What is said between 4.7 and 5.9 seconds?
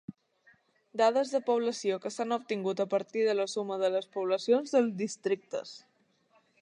dels districtes.